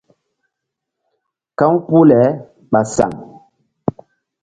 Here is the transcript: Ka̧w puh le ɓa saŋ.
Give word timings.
Ka̧w 1.59 1.75
puh 1.85 2.03
le 2.09 2.19
ɓa 2.71 2.81
saŋ. 2.93 3.11